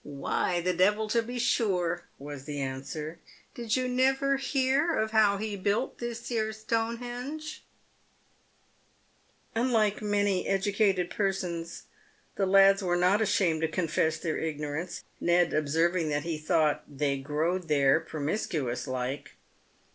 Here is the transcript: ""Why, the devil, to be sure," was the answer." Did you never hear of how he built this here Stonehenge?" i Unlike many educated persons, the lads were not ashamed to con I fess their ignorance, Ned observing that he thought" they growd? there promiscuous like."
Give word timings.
""Why, 0.03 0.61
the 0.61 0.73
devil, 0.73 1.07
to 1.09 1.21
be 1.21 1.37
sure," 1.37 2.05
was 2.17 2.45
the 2.45 2.59
answer." 2.59 3.19
Did 3.53 3.75
you 3.75 3.87
never 3.87 4.37
hear 4.37 4.95
of 4.97 5.11
how 5.11 5.37
he 5.37 5.55
built 5.55 5.99
this 5.99 6.27
here 6.27 6.51
Stonehenge?" 6.53 7.63
i 9.55 9.59
Unlike 9.59 10.01
many 10.01 10.47
educated 10.47 11.11
persons, 11.11 11.83
the 12.35 12.47
lads 12.47 12.81
were 12.81 12.97
not 12.97 13.21
ashamed 13.21 13.61
to 13.61 13.67
con 13.67 13.85
I 13.85 13.89
fess 13.89 14.17
their 14.17 14.39
ignorance, 14.39 15.03
Ned 15.19 15.53
observing 15.53 16.09
that 16.09 16.23
he 16.23 16.39
thought" 16.39 16.83
they 16.97 17.19
growd? 17.19 17.67
there 17.67 17.99
promiscuous 17.99 18.87
like." 18.87 19.33